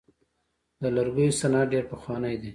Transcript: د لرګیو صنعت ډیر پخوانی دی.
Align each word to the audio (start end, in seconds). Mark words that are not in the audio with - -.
د 0.81 0.83
لرګیو 0.95 1.37
صنعت 1.41 1.67
ډیر 1.73 1.83
پخوانی 1.91 2.35
دی. 2.41 2.49